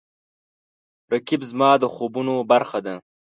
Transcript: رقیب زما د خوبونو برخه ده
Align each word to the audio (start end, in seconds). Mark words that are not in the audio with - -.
رقیب 1.11 1.41
زما 1.51 1.71
د 1.81 1.83
خوبونو 1.93 2.35
برخه 2.51 2.79
ده 2.85 2.95